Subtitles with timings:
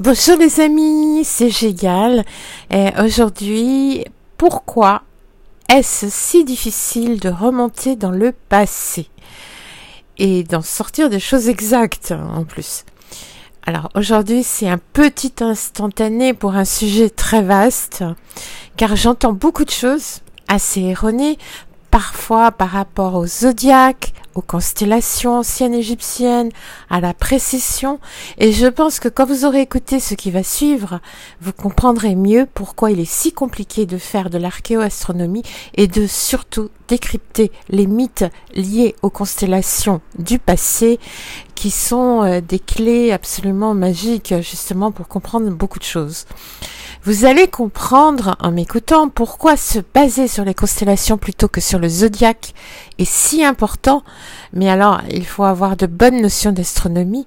[0.00, 2.24] Bonjour les amis, c'est Gégal.
[2.70, 4.06] Et aujourd'hui,
[4.38, 5.02] pourquoi
[5.68, 9.10] est-ce si difficile de remonter dans le passé
[10.16, 12.86] et d'en sortir des choses exactes en plus?
[13.66, 18.02] Alors aujourd'hui, c'est un petit instantané pour un sujet très vaste,
[18.78, 21.36] car j'entends beaucoup de choses assez erronées,
[21.92, 26.48] parfois par rapport au zodiaque, aux constellations anciennes égyptiennes,
[26.88, 28.00] à la précision,
[28.38, 31.00] et je pense que quand vous aurez écouté ce qui va suivre,
[31.42, 35.42] vous comprendrez mieux pourquoi il est si compliqué de faire de l'archéoastronomie
[35.74, 38.24] et de surtout décrypter les mythes
[38.54, 40.98] liés aux constellations du passé,
[41.54, 46.24] qui sont euh, des clés absolument magiques justement pour comprendre beaucoup de choses.
[47.04, 51.88] Vous allez comprendre en m'écoutant pourquoi se baser sur les constellations plutôt que sur le
[51.88, 52.54] zodiaque
[52.98, 54.04] est si important,
[54.52, 57.26] mais alors il faut avoir de bonnes notions d'astronomie.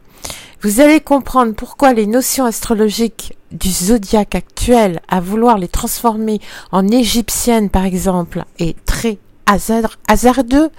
[0.61, 6.39] Vous allez comprendre pourquoi les notions astrologiques du zodiaque actuel, à vouloir les transformer
[6.71, 10.69] en égyptiennes par exemple, est très hasardeux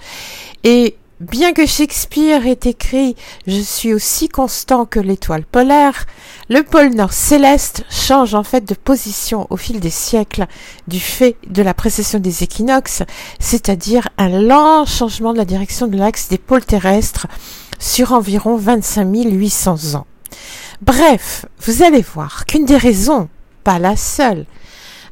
[0.63, 3.15] et Bien que Shakespeare ait écrit
[3.47, 6.05] Je suis aussi constant que l'étoile polaire,
[6.47, 10.45] le pôle nord céleste change en fait de position au fil des siècles
[10.87, 13.01] du fait de la précession des équinoxes,
[13.39, 17.25] c'est-à-dire un lent changement de la direction de l'axe des pôles terrestres
[17.79, 20.05] sur environ 25 800 ans.
[20.83, 23.27] Bref, vous allez voir qu'une des raisons,
[23.63, 24.45] pas la seule,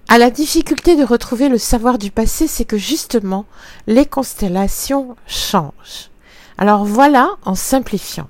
[0.08, 3.46] à la difficulté de retrouver le savoir du passé, c'est que justement,
[3.88, 6.10] les constellations changent.
[6.58, 8.30] Alors voilà, en simplifiant.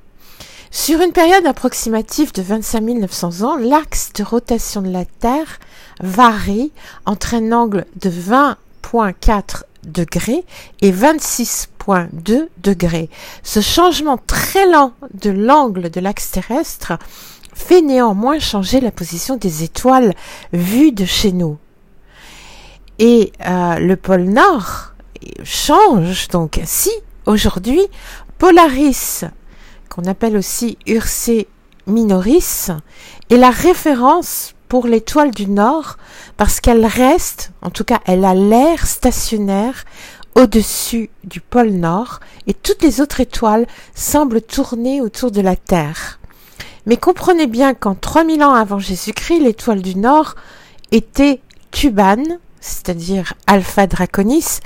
[0.72, 5.60] Sur une période approximative de 25 900 ans, l'axe de rotation de la Terre
[6.02, 6.72] varie
[7.06, 10.44] entre un angle de 20.4 degrés
[10.82, 13.10] et 26.2 degrés.
[13.44, 16.94] Ce changement très lent de l'angle de l'axe terrestre
[17.54, 20.14] fait néanmoins changer la position des étoiles
[20.52, 21.58] vues de chez nous.
[23.00, 24.94] Et euh, le pôle Nord
[25.44, 26.28] change.
[26.30, 26.92] Donc si
[27.26, 27.82] aujourd'hui
[28.38, 29.24] Polaris,
[29.90, 31.48] qu'on appelle aussi Ursé
[31.88, 32.72] Minoris,
[33.30, 35.98] est la référence pour l'étoile du Nord
[36.38, 39.86] parce qu'elle reste, en tout cas elle a l'air stationnaire
[40.36, 46.20] au-dessus du pôle Nord et toutes les autres étoiles semblent tourner autour de la Terre.
[46.86, 50.36] Mais comprenez bien qu'en 3000 ans avant Jésus-Christ, l'étoile du Nord
[50.92, 51.42] était
[51.72, 54.60] Tubane, c'est-à-dire Alpha Draconis,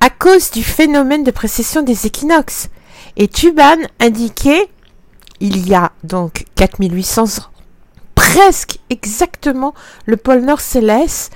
[0.00, 2.68] à cause du phénomène de précession des équinoxes.
[3.16, 4.68] Et Tuban indiquait,
[5.40, 7.50] il y a donc 4800 ans,
[8.14, 9.74] presque exactement
[10.06, 11.32] le pôle nord céleste,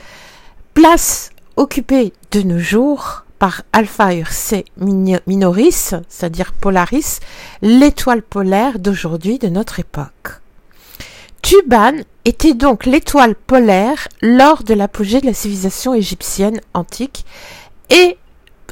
[0.73, 7.19] place occupée de nos jours par Alpha Ursae Minoris, c'est-à-dire Polaris,
[7.61, 10.44] l'étoile polaire d'aujourd'hui de notre époque.
[11.45, 17.27] Tuban était donc l'étoile polaire lors de l'apogée de la civilisation égyptienne antique
[17.91, 18.17] et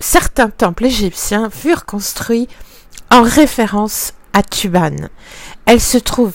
[0.00, 2.48] certains temples égyptiens furent construits
[3.10, 5.10] en référence à Tuban.
[5.66, 6.32] Elle se trouve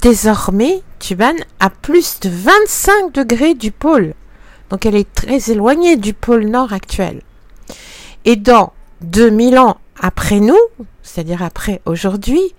[0.00, 4.14] désormais, Tuban, à plus de 25 degrés du pôle.
[4.70, 7.20] Donc elle est très éloignée du pôle nord actuel.
[8.24, 10.58] Et dans 2000 ans après nous,
[11.02, 12.54] c'est-à-dire après aujourd'hui,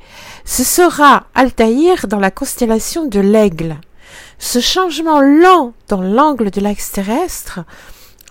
[0.46, 3.78] ce sera Altaïr dans la constellation de l'aigle.
[4.40, 7.62] Ce changement lent dans l'angle de l'axe terrestre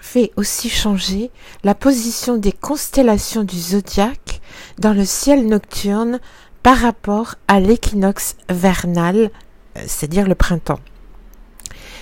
[0.00, 1.30] fait aussi changer
[1.64, 4.40] la position des constellations du zodiaque
[4.78, 6.20] dans le ciel nocturne
[6.62, 9.30] par rapport à l'équinoxe vernal,
[9.76, 10.80] euh, c'est-à-dire le printemps.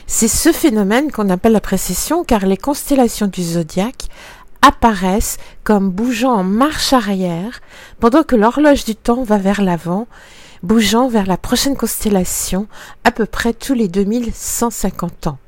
[0.06, 4.08] C'est ce phénomène qu'on appelle la précession car les constellations du zodiaque
[4.62, 7.60] apparaissent comme bougeant en marche arrière
[8.00, 10.06] pendant que l'horloge du temps va vers l'avant,
[10.62, 12.66] bougeant vers la prochaine constellation
[13.04, 15.38] à peu près tous les 2150 ans.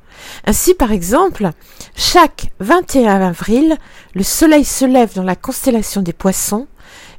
[0.45, 1.49] Ainsi, par exemple,
[1.95, 3.77] chaque 21 avril,
[4.13, 6.67] le soleil se lève dans la constellation des poissons,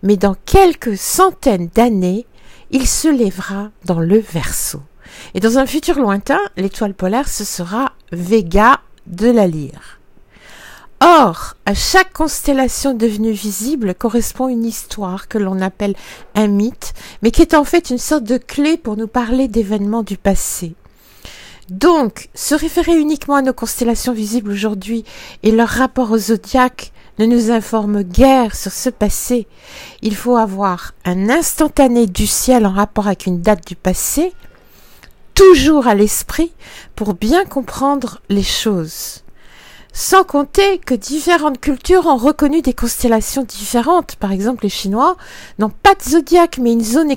[0.03, 2.27] mais dans quelques centaines d'années,
[2.71, 4.83] il se lèvera dans le Verseau.
[5.35, 10.01] Et dans un futur lointain, l'étoile polaire, ce sera Vega de la Lyre.
[11.09, 15.95] Or, à chaque constellation devenue visible correspond une histoire que l'on appelle
[16.35, 20.03] un mythe, mais qui est en fait une sorte de clé pour nous parler d'événements
[20.03, 20.75] du passé.
[21.71, 25.05] Donc, se référer uniquement à nos constellations visibles aujourd'hui
[25.45, 29.47] et leur rapport au zodiaque ne nous informe guère sur ce passé.
[30.03, 34.33] Il faut avoir un instantané du ciel en rapport avec une date du passé,
[35.35, 36.53] toujours à l'esprit,
[36.97, 39.23] pour bien comprendre les choses.
[39.99, 44.17] Sans compter que différentes cultures ont reconnu des constellations différentes.
[44.17, 45.17] Par exemple, les Chinois
[45.59, 47.11] n'ont pas de zodiaque, mais une zone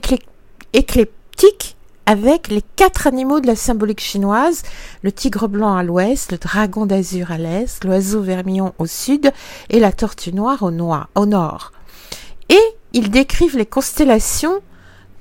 [0.71, 4.63] écliptique avec les quatre animaux de la symbolique chinoise,
[5.01, 9.29] le tigre blanc à l'ouest, le dragon d'azur à l'est, l'oiseau vermillon au sud
[9.69, 11.73] et la tortue noire au, nord.
[12.47, 14.61] Et ils décrivent les constellations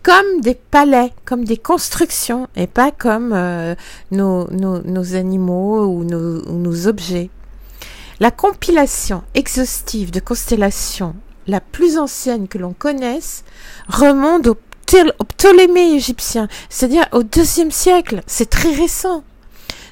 [0.04, 3.74] comme des palais, comme des constructions, et pas comme euh,
[4.12, 7.30] nos, animaux ou nos objets.
[8.20, 11.14] La compilation exhaustive de constellations
[11.46, 13.44] la plus ancienne que l'on connaisse
[13.88, 14.56] remonte au,
[15.24, 18.22] Ptolémée égyptien, c'est-à-dire au deuxième siècle.
[18.26, 19.22] C'est très récent.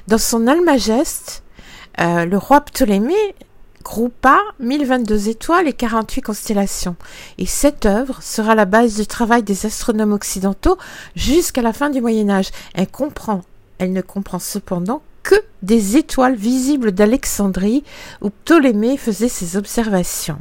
[0.07, 1.43] Dans son Almageste,
[1.99, 3.35] euh, le roi Ptolémée
[3.83, 6.95] groupa 1022 étoiles et 48 constellations.
[7.37, 10.77] Et cette œuvre sera la base du travail des astronomes occidentaux
[11.15, 12.49] jusqu'à la fin du Moyen Âge.
[12.73, 13.43] Elle comprend,
[13.77, 15.01] elle ne comprend cependant
[15.63, 17.83] des étoiles visibles d'Alexandrie
[18.21, 20.39] où Ptolémée faisait ses observations.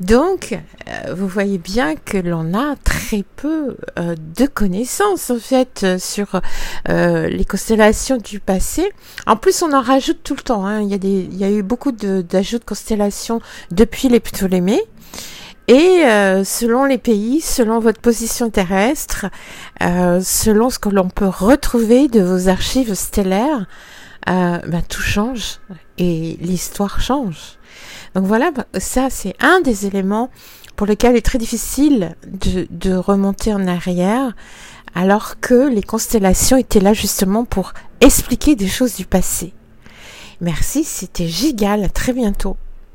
[0.00, 0.58] Donc,
[0.88, 5.98] euh, vous voyez bien que l'on a très peu euh, de connaissances en fait euh,
[5.98, 6.40] sur
[6.88, 8.90] les constellations du passé.
[9.26, 10.66] En plus, on en rajoute tout le temps.
[10.66, 10.82] Hein.
[10.82, 13.40] Il, y a des, il y a eu beaucoup d'ajouts de, constellations
[13.70, 14.82] depuis les Ptolémées.
[15.66, 16.02] Et
[16.44, 19.26] selon les pays, selon votre position terrestre,
[19.80, 23.66] selon ce que l'on peut retrouver de vos archives stellaires,
[24.26, 25.60] ben, tout change
[25.98, 27.58] et l'histoire change.
[28.14, 30.30] Donc voilà, bah, ça c'est un des éléments
[30.76, 34.34] pour lesquels il est très difficile de, de remonter en arrière,
[34.94, 39.52] alors que les constellations étaient là justement pour expliquer des choses du passé.
[40.40, 42.56] Merci, c'était Gigal, à très bientôt.